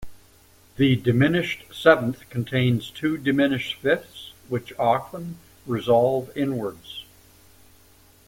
[0.77, 7.05] The diminished seventh contains two diminished fifths, which often resolve inwards.